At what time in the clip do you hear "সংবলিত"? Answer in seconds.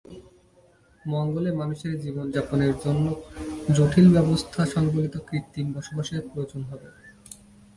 4.75-5.15